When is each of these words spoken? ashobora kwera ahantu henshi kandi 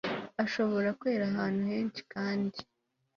ashobora 0.43 0.87
kwera 0.99 1.23
ahantu 1.29 1.61
henshi 1.71 2.01
kandi 2.13 2.57